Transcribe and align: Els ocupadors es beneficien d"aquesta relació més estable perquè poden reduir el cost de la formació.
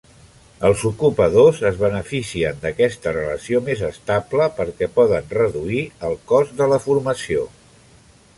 Els 0.67 0.83
ocupadors 0.89 1.59
es 1.69 1.75
beneficien 1.81 2.63
d"aquesta 2.63 3.13
relació 3.17 3.61
més 3.69 3.85
estable 3.91 4.49
perquè 4.61 4.89
poden 4.97 5.31
reduir 5.43 5.85
el 6.11 6.19
cost 6.35 6.57
de 6.65 6.71
la 6.75 6.81
formació. 6.89 7.47